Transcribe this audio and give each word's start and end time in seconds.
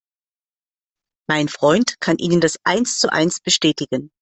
Mein 1.29 1.47
Freund 1.47 1.97
kann 1.99 2.17
Ihnen 2.17 2.41
das 2.41 2.57
eins 2.65 2.97
zu 2.97 3.13
eins 3.13 3.39
bestätigen. 3.39 4.09